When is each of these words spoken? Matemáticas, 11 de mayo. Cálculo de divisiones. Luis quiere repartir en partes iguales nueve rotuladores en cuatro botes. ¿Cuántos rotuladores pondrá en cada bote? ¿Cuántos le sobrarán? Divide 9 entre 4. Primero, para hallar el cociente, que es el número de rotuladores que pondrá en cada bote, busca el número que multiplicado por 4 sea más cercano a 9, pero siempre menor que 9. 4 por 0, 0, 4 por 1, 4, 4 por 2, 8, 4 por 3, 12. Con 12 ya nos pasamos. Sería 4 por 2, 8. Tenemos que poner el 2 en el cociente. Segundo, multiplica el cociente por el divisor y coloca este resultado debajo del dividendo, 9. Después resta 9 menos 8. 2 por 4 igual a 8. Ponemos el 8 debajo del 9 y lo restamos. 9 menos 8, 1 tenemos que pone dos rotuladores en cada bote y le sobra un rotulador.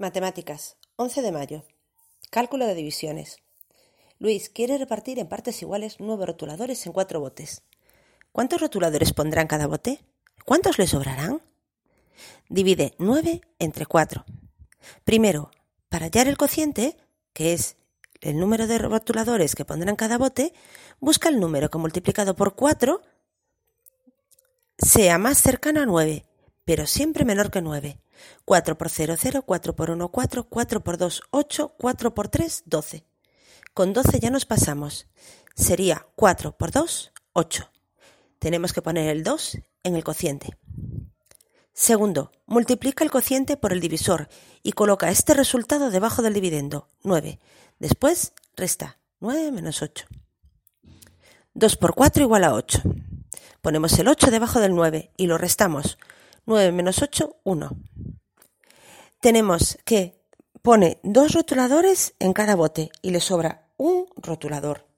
Matemáticas, 0.00 0.78
11 0.96 1.20
de 1.20 1.30
mayo. 1.30 1.62
Cálculo 2.30 2.66
de 2.66 2.74
divisiones. 2.74 3.36
Luis 4.18 4.48
quiere 4.48 4.78
repartir 4.78 5.18
en 5.18 5.28
partes 5.28 5.60
iguales 5.60 5.96
nueve 5.98 6.24
rotuladores 6.24 6.86
en 6.86 6.94
cuatro 6.94 7.20
botes. 7.20 7.64
¿Cuántos 8.32 8.62
rotuladores 8.62 9.12
pondrá 9.12 9.42
en 9.42 9.48
cada 9.48 9.66
bote? 9.66 10.02
¿Cuántos 10.46 10.78
le 10.78 10.86
sobrarán? 10.86 11.42
Divide 12.48 12.94
9 12.96 13.42
entre 13.58 13.84
4. 13.84 14.24
Primero, 15.04 15.50
para 15.90 16.06
hallar 16.06 16.28
el 16.28 16.38
cociente, 16.38 16.96
que 17.34 17.52
es 17.52 17.76
el 18.22 18.38
número 18.38 18.66
de 18.66 18.78
rotuladores 18.78 19.54
que 19.54 19.66
pondrá 19.66 19.90
en 19.90 19.96
cada 19.96 20.16
bote, 20.16 20.54
busca 20.98 21.28
el 21.28 21.38
número 21.38 21.68
que 21.68 21.76
multiplicado 21.76 22.34
por 22.34 22.54
4 22.54 23.02
sea 24.78 25.18
más 25.18 25.42
cercano 25.42 25.82
a 25.82 25.84
9, 25.84 26.24
pero 26.64 26.86
siempre 26.86 27.24
menor 27.24 27.50
que 27.50 27.60
9. 27.60 28.00
4 28.44 28.78
por 28.78 28.90
0, 28.90 29.14
0, 29.18 29.42
4 29.46 29.76
por 29.76 29.90
1, 29.90 30.08
4, 30.10 30.48
4 30.48 30.84
por 30.84 30.98
2, 30.98 31.22
8, 31.30 31.74
4 31.78 32.14
por 32.14 32.28
3, 32.28 32.62
12. 32.66 33.04
Con 33.74 33.92
12 33.92 34.20
ya 34.20 34.30
nos 34.30 34.46
pasamos. 34.46 35.08
Sería 35.54 36.06
4 36.16 36.56
por 36.56 36.70
2, 36.70 37.12
8. 37.32 37.70
Tenemos 38.38 38.72
que 38.72 38.82
poner 38.82 39.08
el 39.08 39.22
2 39.22 39.58
en 39.84 39.96
el 39.96 40.04
cociente. 40.04 40.56
Segundo, 41.72 42.30
multiplica 42.46 43.04
el 43.04 43.10
cociente 43.10 43.56
por 43.56 43.72
el 43.72 43.80
divisor 43.80 44.28
y 44.62 44.72
coloca 44.72 45.10
este 45.10 45.34
resultado 45.34 45.90
debajo 45.90 46.20
del 46.20 46.34
dividendo, 46.34 46.88
9. 47.04 47.40
Después 47.78 48.32
resta 48.54 48.98
9 49.20 49.50
menos 49.52 49.80
8. 49.80 50.06
2 51.54 51.76
por 51.76 51.94
4 51.94 52.22
igual 52.22 52.44
a 52.44 52.54
8. 52.54 52.82
Ponemos 53.62 53.98
el 53.98 54.08
8 54.08 54.30
debajo 54.30 54.60
del 54.60 54.74
9 54.74 55.12
y 55.16 55.26
lo 55.26 55.38
restamos. 55.38 55.98
9 56.46 56.72
menos 56.72 57.02
8, 57.02 57.36
1 57.44 57.76
tenemos 59.20 59.78
que 59.84 60.18
pone 60.62 60.98
dos 61.02 61.32
rotuladores 61.32 62.14
en 62.18 62.32
cada 62.32 62.56
bote 62.56 62.90
y 63.02 63.10
le 63.10 63.20
sobra 63.20 63.66
un 63.76 64.06
rotulador. 64.16 64.89